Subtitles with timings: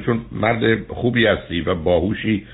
[0.00, 2.46] چون مرد خوبی هستی و باهوشی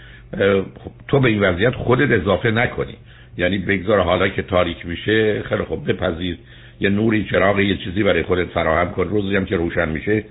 [1.08, 2.96] تو به این وضعیت خودت اضافه نکنی.
[3.36, 6.38] یعنی بگذار حالا که تاریک میشه خیلی خوب بپذیر.
[6.80, 9.08] یه نوری چراغ یه چیزی برای خودت فراهم کن.
[9.08, 10.24] روزی هم که روشن میشه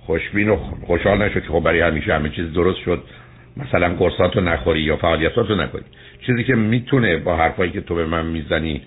[0.00, 3.02] خوشبین و خوشحال نشد که خب برای همیشه همه چیز درست شد.
[3.56, 5.82] مثلا قرصاتو نخوری یا فعالیتاتو نکنی.
[6.26, 8.82] چیزی که می‌تونه با حرفایی که تو به من می‌زنی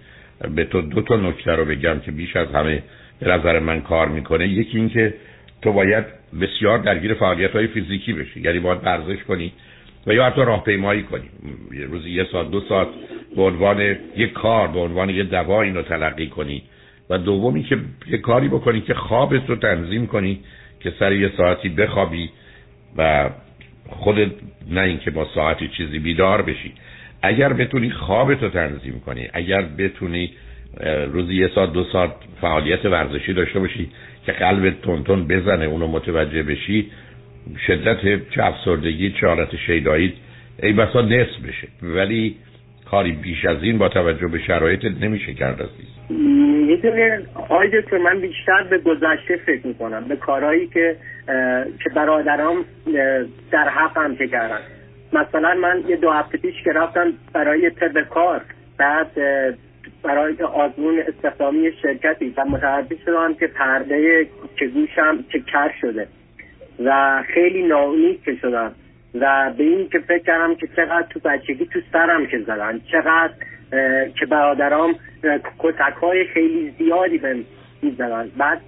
[0.55, 2.83] به تو دو تا نکته رو بگم که بیش از همه
[3.19, 4.47] به نظر من کار می‌کنه.
[4.47, 5.13] یکی این که
[5.61, 6.05] تو باید
[6.41, 8.41] بسیار درگیر فعالیت های فیزیکی بشی.
[8.41, 9.53] یعنی باید ورزش کنی
[10.07, 11.29] و یا حتی راهپیمایی کنی.
[11.71, 12.87] یه روزی یه ساعت دو ساعت
[13.35, 16.63] به عنوان یک کار به عنوان یه دوا اینو تلقی کنی.
[17.09, 17.77] و دومی که
[18.07, 20.39] یه کاری بکنی که خوابت رو تنظیم کنی
[20.79, 22.29] که سر یه ساعتی بخوابی
[22.97, 23.29] و
[23.89, 24.31] خودت
[24.69, 26.73] نه اینکه با ساعتی چیزی بیدار بشی.
[27.21, 30.31] اگر بتونی خوابت رو تنظیم کنی اگر بتونی
[31.11, 33.89] روزی یه ساعت دو ساعت فعالیت ورزشی داشته باشی
[34.25, 36.91] که قلبت تونتون بزنه اونو متوجه بشی.
[37.67, 40.13] شدت چه افسردگی چه حالت شیدایی.
[40.63, 41.67] ای بسا نصف بشه.
[41.81, 42.35] ولی
[42.91, 46.19] کاری بیش از این با توجه به شرایط نمیشه کرد عزیز.
[46.67, 50.03] می‌دونه آقای دکتر من بیشتر به گذشته فکر می‌کنم.
[50.07, 50.95] به کارهایی که
[51.83, 52.65] که برادرام
[53.51, 54.59] در حقم که کردن.
[55.13, 58.41] مثلا من یه دو هفته پیش که رفتم برای طب کار
[58.77, 59.07] بعد
[60.03, 66.07] برای آزمون استخدامی شرکتی و متوجه شدم که پرده که گوشم که کر شده
[66.79, 68.71] و خیلی ناامید که شدم
[69.15, 73.33] و به این که فکر کردم که چقدر تو بچگی تو سرم که زدن چقدر
[74.19, 74.95] که برادرام
[75.59, 77.45] کتک های خیلی زیادی بهم
[77.81, 78.31] می‌زدن.
[78.37, 78.61] بعد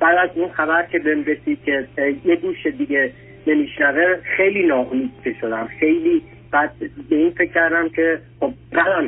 [0.00, 1.86] بعد از اون خبر که بهم رسید که
[2.24, 3.12] یه گوش دیگه
[3.46, 5.68] نمیشنوه خیلی ناامید شدم.
[5.80, 6.72] خیلی بعد
[7.10, 8.52] به این فکر کردم که خب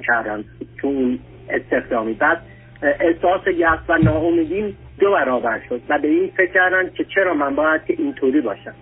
[0.07, 0.45] کردم
[0.81, 1.19] تو
[1.51, 2.13] استخدامی.
[2.13, 2.43] بعد
[2.83, 7.55] احساس یأس و ناامیدیم دو برابر شد و به این فکر کردم که چرا من
[7.55, 8.75] باید که اینطوری باشم.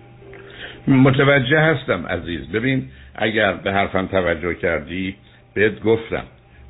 [0.87, 2.51] متوجه هستم عزیز.
[2.51, 2.83] ببین
[3.15, 5.15] اگر به حرفم توجه کردی
[5.53, 6.23] بهت گفتم.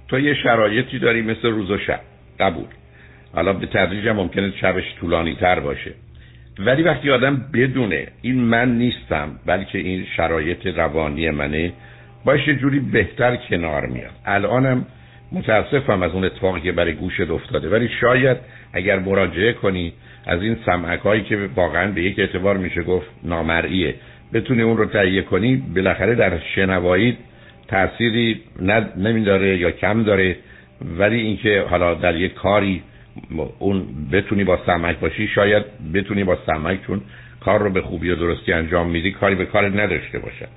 [0.08, 2.00] تو یه شرایطی داری مثل روز و شب.
[2.40, 2.66] قبول.
[3.34, 5.94] حالا به تدریج ممکنه شبش طولانی تر باشه.
[6.60, 11.74] ولی وقتی آدم بدونه این من نیستم بلکه این شرایط روانی منه
[12.26, 14.12] باشه جوری بهتر کنار میاد.
[14.26, 14.86] الانم
[15.32, 17.70] متاسفم از اون اتفاقی که برای گوشت افتاده.
[17.70, 18.38] ولی شاید
[18.74, 19.94] اگر مراجعه کنی
[20.26, 23.96] از این سمعک هایی که واقعا به یک اعتبار میشه گفت نامرئیه
[24.34, 27.18] بتونی اون رو تهیه کنی بالاخره در شنوایی
[27.68, 28.42] تأثیری
[28.98, 30.36] نمیداره یا کم داره.
[30.98, 32.84] ولی اینکه حالا در یک کاری
[33.60, 37.02] اون بتونی با سمک باشی شاید بتونی با سمک چون
[37.40, 40.48] کار رو به خوبی و درستی انجام میدی کاری به کار نداشته باشه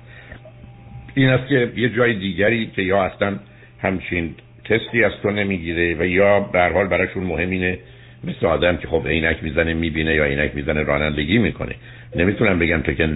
[1.15, 3.35] این است که یه جای دیگری که یا اصلا
[3.81, 4.35] همچین
[4.71, 7.77] تستی از تو نمی‌گیره و یا به حال براشون مهم اینه
[8.23, 11.75] مثل آدم که خب عینک می‌زنه می‌بینه یا عینک می‌زنه رانندگی می‌کنه.
[12.15, 13.09] نمی‌تونم بگم تو که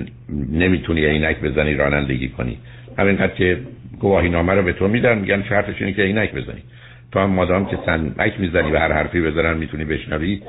[0.52, 2.58] نمی‌تونی عینک بزنی رانندگی کنی.
[2.98, 3.58] همینقدر که
[4.00, 6.64] گواهی نامه رو به تو میدن میگن شرطش اینه که عینک بزنی.
[7.12, 10.42] تو هم مادام که سنک می‌زنی و هر حرفی بزنن می‌تونی بشنوی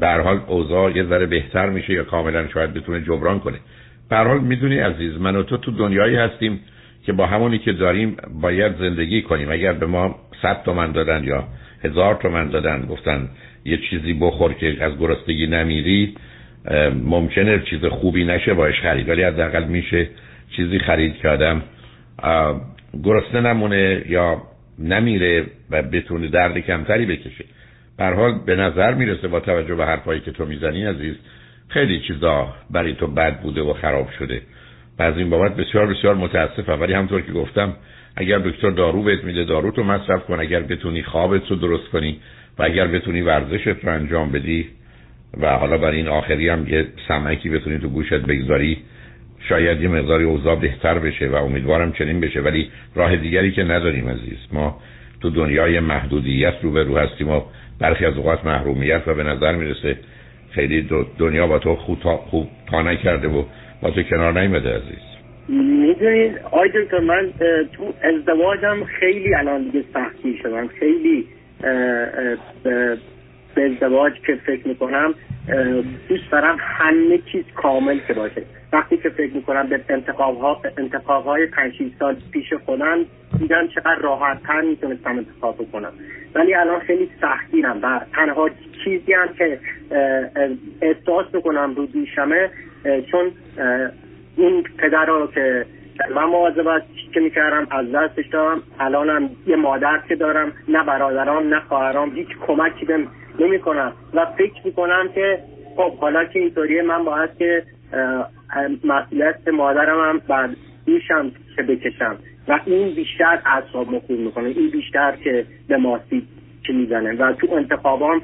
[0.00, 3.58] به حال اوضاع یه ذره بهتر میشه یا کاملا شاید بتونه جبران کنه.
[4.10, 6.60] به حال می‌دونی عزیز من و تو تو دنیایی هستیم.
[7.08, 9.50] که با همونی که داریم باید زندگی کنیم.
[9.50, 11.48] اگر به ما صد تومن دادن یا
[11.84, 13.28] هزار تومن دادن گفتن
[13.64, 16.14] یه چیزی بخور که از گرسنگی نمیری
[17.04, 19.08] ممکنه چیز خوبی نشه باش خرید.
[19.08, 20.08] ولی حداقل میشه
[20.56, 21.62] چیزی خرید که آدم
[23.04, 24.42] گرسنه نمونه یا
[24.78, 27.44] نمیره و بتونه درد کمتری بکشه.
[27.98, 31.14] بر حال به نظر می‌رسه با توجه به حرفایی که تو می‌زنی عزیز
[31.68, 34.42] خیلی چیزا برای تو بد بوده و خراب شده.
[34.98, 36.80] و از این بابت بسیار بسیار متاسفم.
[36.80, 37.72] ولی همطور که گفتم
[38.16, 40.40] اگر دکتر دارو بهت میده دارو تو مصرف کن.
[40.40, 42.20] اگر بتونی خوابت رو درست کنی
[42.58, 44.68] و اگر بتونی ورزشت رو انجام بدی
[45.40, 48.78] و حالا برای این آخری هم یه سمکی بتونی تو گوشت بگذاری
[49.48, 52.40] شاید یه مقداری اوضاع بهتر بشه و امیدوارم چنین بشه.
[52.40, 54.38] ولی راه دیگری که نداریم عزیز.
[54.52, 54.80] ما
[55.20, 57.42] تو دنیای محدودیت رو به رو هستیم و
[57.80, 59.96] برخی از اوقات محرومیت و به نظر می‌رسه
[60.50, 60.88] خیلی
[61.18, 63.44] دنیا با تو خوب تا, خوب تا نکرده و
[63.82, 64.98] با تو کنار نیمده عزیز.
[65.48, 67.32] می‌دونید آی دکتر من
[67.72, 71.26] تو ازدواجم خیلی الان دیگه سختی شدم خیلی
[73.54, 75.14] به ازدواج که فکر می‌کنم
[76.08, 78.42] دوست دارم همه چیز کامل که باشه.
[78.72, 82.98] وقتی که فکر می‌کنم به انتخاب ها انتخاب های پنج سال پیش خودم
[83.38, 85.92] دیدم چقدر راحت تر می‌تونستم انتخاب کنم
[86.34, 88.50] ولی الان خیلی سختیرم و تنها
[88.84, 89.58] چیزی هم که
[90.82, 92.50] احساس می‌کنم رو دوشمه
[93.10, 93.32] چون
[94.36, 95.66] این پدر رو که
[96.14, 96.82] من مواظبت
[97.14, 102.28] که می‌کردم از دستش دارم الانم یه مادر که دارم نه برادرام نه خواهرام هیچ
[102.46, 103.08] کمکی بهم
[103.38, 103.92] نمی‌کنم.
[104.14, 105.38] و فکر می‌کنم که
[105.76, 107.62] خب حالا که اینطوریه من باید که
[108.84, 110.56] مسئولیت مادرم هم بعد
[110.86, 112.16] دوشم که بکشم.
[112.48, 114.48] و این بیشتر اعصاب مخور می‌کنه.
[114.48, 116.26] این بیشتر که به ماسی
[116.62, 117.12] که می‌زنه.
[117.12, 118.22] و تو انتخابام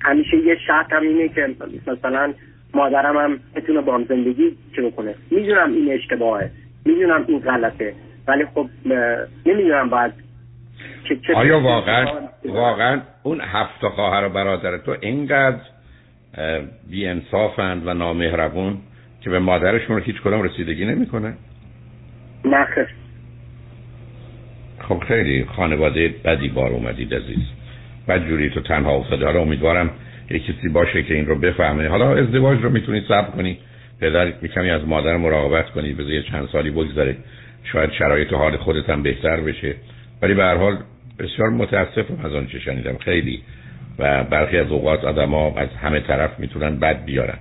[0.00, 1.54] همیشه یه شرط هم اینه که
[1.86, 2.34] مثلا
[2.74, 6.50] مادرم هم بتونه با هم زندگی چه بکنه می‌دونم این اشتباهه.
[6.84, 7.94] می‌دونم این غلطه.
[8.28, 8.66] ولی خب
[9.46, 10.12] نمی‌دونم باید
[11.34, 12.06] آیا واقعا
[12.44, 15.60] واقعا اون هفت خواهر و برادر تو اینقدر
[16.90, 18.78] بی انصافند و نامهربون
[19.20, 21.34] که به مادرشون رو هیچ کدام رسیدگی نمی‌کنه؟
[22.44, 22.66] نه
[24.78, 27.46] خب خیلی خانواده بدی بار اومدید عزیز.
[28.06, 29.26] بعد جوری تو تنها افتاده.
[29.26, 29.90] حالا امیدوارم
[30.30, 31.88] یه کسی باشه که این رو بفهمه.
[31.88, 33.58] حالا ازدواج رو می‌تونید صبر کنی.
[34.00, 35.92] پدر میکمی از مادر مراقبت کنی.
[35.92, 37.16] به چند سالی بگذره.
[37.64, 39.74] شاید شرایط حال خودت هم بهتر بشه.
[40.22, 40.78] ولی به هر حال
[41.18, 42.96] بسیار متاسفم از آنچه شنیدم.
[42.96, 43.42] خیلی.
[43.98, 47.38] و برخی از اوقات آدم از همه طرف می‌تونن بد بیارن.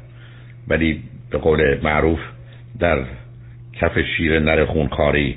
[0.68, 2.20] ولی به قول معروف
[2.80, 3.00] در
[3.82, 5.36] کف شیر نر خونخاری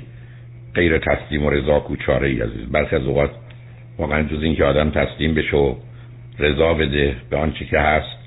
[0.75, 2.71] غیر تسلیم و رضا کوچاره ای عزیز.
[2.71, 3.31] برخی از اوقات
[3.97, 5.75] واقعا جز این که آدم تسلیم بشه و
[6.39, 8.17] رضا بده به آنچه که هست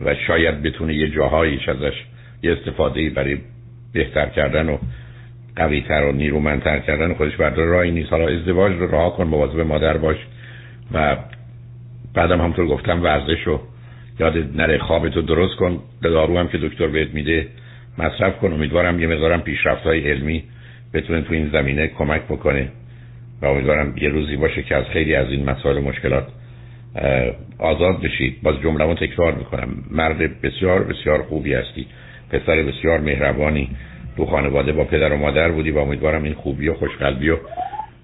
[0.00, 1.94] و شاید بتونه یه جاهاییش ازش
[2.42, 3.38] یه استفاده برای
[3.92, 4.78] بهتر کردن و
[5.56, 7.66] قویتر و نیرومندتر کردن خودش بردار.
[7.66, 8.12] راهی نیست.
[8.12, 10.16] حالا ازدواج رو راه کن مواظب مادر باش
[10.92, 11.16] و
[12.14, 13.60] بعدم همطور گفتم ورزش رو
[14.20, 14.78] یاد نره.
[14.78, 15.78] خوابتو درست کن.
[16.02, 17.46] دارو هم که دکتر بهت میده
[17.98, 18.52] مصرف کن.
[18.52, 20.44] امیدوارم یه مقدارم پیشرفت های علمی
[20.94, 22.68] بتونه تو این زمینه کمک بکنه
[23.42, 26.26] و امیدوارم یه روزی باشه که از خیلی از این مسائل مشکلات
[27.58, 28.42] آزاد بشید.
[28.42, 29.68] باز جمله تکرار می‌کنم.
[29.90, 31.86] مرد بسیار بسیار خوبی هستی.
[32.30, 33.70] پسر بسیار مهربانی.
[34.16, 35.70] تو خانواده با پدر و مادر بودی.
[35.70, 37.36] و امیدوارم این خوبی و خوشقلبی و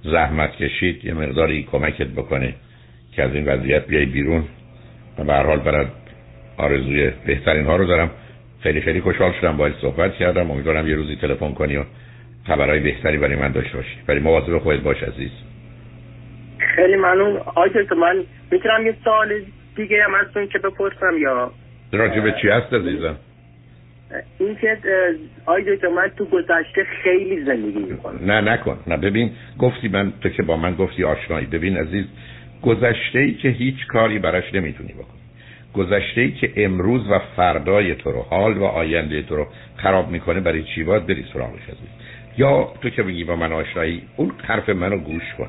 [0.03, 1.05] زحمت کشید.
[1.05, 2.55] یه مقداری کمکت بکنه
[3.12, 4.44] که از این وضعیت بیای بیرون.
[5.19, 5.88] و به هر حال برات
[6.56, 8.11] آرزوی بهترین ها رو دارم.
[8.61, 10.50] خیلی خیلی خوشحال شدم باید صحبت کردم.
[10.50, 11.85] امیدوارم یه روزی تلفن کنی و
[12.47, 13.97] خبرهای بهتری برای من داشته باشی.
[14.09, 15.31] ولی مواظب خودت باش عزیز.
[16.59, 17.37] خیلی ممنون.
[17.55, 19.33] آجل من می‌تونم یه سال
[19.77, 21.53] دیگه هم هستون که بپرسم یا
[21.93, 23.17] راجع به چی هست عزیزم؟
[24.39, 24.79] این که
[25.47, 25.63] آی
[25.97, 28.19] من تو گذشته خیلی زندگی می‌کنم.
[28.23, 28.79] نه نکن.
[28.87, 31.47] نه ببین گفتی من تو که با من گفتی آشنایی.
[31.47, 32.05] ببین عزیز
[32.63, 35.21] گذشته ای که هیچ کاری براش نمی‌تونی بکنی.
[35.75, 39.47] گذشته ای که امروز و فردای تو رو حال و آینده تو رو
[39.77, 41.89] خراب می‌کنه برای چی باید بری سراغش عزیز؟
[42.39, 45.49] یا تو که میگی با من آشنایی اون حرف منو گوش کن.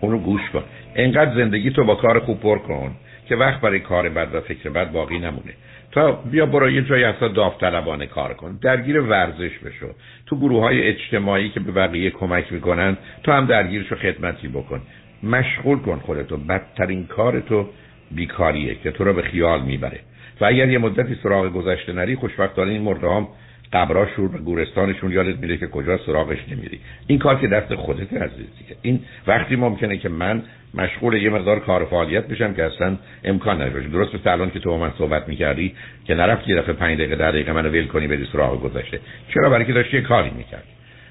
[0.00, 0.62] اونو گوش کن.
[0.94, 2.90] انقدر زندگی تو با کار خوب پر کن
[3.28, 5.54] که وقت برای کار بد و فکر بد باقی نمونه.
[5.92, 8.58] تا بیا برای یه جایی اصلا داوطلبانه کار کن.
[8.62, 9.86] درگیر ورزش بشو.
[10.26, 14.80] تو گروه های اجتماعی که به بقیه کمک می‌کنن تو هم درگیرشو خدمتی بکن.
[15.22, 16.36] مشغول کن خودتو.
[16.36, 17.68] بدترین کار تو
[18.10, 20.00] بیکاریه که تو رو به خیال می‌بره.
[20.40, 23.28] و اگر یه مدتی سراغ گذشته نری خوشبختانه این مرده هم
[23.72, 26.80] قبراشون و گورستانشون یادت میده که کجا سراغش نمیری.
[27.06, 28.48] این کار که دست خودت عزیزی
[28.82, 30.42] این وقتی ممکنه که من
[30.74, 34.70] مشغول یه مقدار کار فعالیت بشم که اصلا امکان نداره درست مثل الان که تو
[34.70, 35.74] با من صحبت می‌کردی
[36.04, 39.00] که نرفت یه دفعه 5 دقیقه 10 دقیقه منو ول کنی بری سراغ گذشته.
[39.34, 40.64] چرا؟ برای که داشتی یه کاری می‌کرد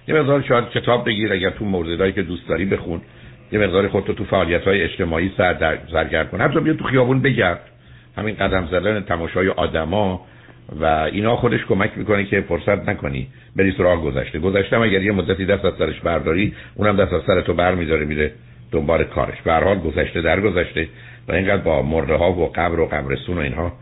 [0.08, 3.02] یه مقدار شاید کتاب بگیر اگر تو موردایی که دوست داری بخون.
[3.52, 6.42] یه مقدار خودتو تو فعالیت های اجتماعی سر سرگرم کن.
[6.42, 7.60] حتی بیا تو خیابون بگرد.
[8.18, 10.26] همین قدم زدن تماشای آدما
[10.82, 14.40] و اینا خودش کمک می‌کنه که فرصت نکنی بری سراغ گذشته.
[14.40, 18.06] گذشته اگر یه مدتی دست از سرش برداری اونم دست از سر تو بر میداره
[18.06, 18.32] میره
[18.72, 19.42] دنبال کارش.
[19.42, 20.88] به حال گذشته در گذشته
[21.28, 23.74] و اینقدر با مرده ها و قبر و قبرستون و اینها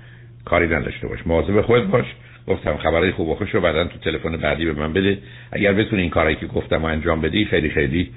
[0.46, 1.20] کاری نداشته باش.
[1.26, 2.06] مواظب خود باش.
[2.48, 5.18] گفتم خبرهای خوب و خوش رو بعدا تو تلفن بعدی به من بده.
[5.52, 8.10] اگر بتونی این کارایی که گفتم و انجام بدی خیلی خیلی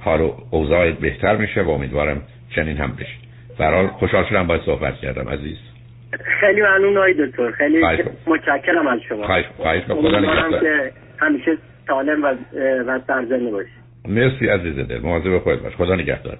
[0.00, 3.14] حال و اوضاع بهتر میشه و امیدوارم چنین هم بشه.
[3.58, 5.67] برحال خوشحال شدم باید صحبت کردم عزیز.
[6.40, 7.50] خیلی ممنون آقای دکتر.
[7.50, 7.82] خیلی
[8.26, 9.26] متشکرم از شما.
[9.56, 12.34] خواهش خدا که همیشه سالم و
[12.86, 13.70] و سرزنده باشی.
[14.08, 14.98] مرسی عزیز دل.
[14.98, 15.76] مواظب خودت باش.
[15.76, 16.36] خدا نگهدار.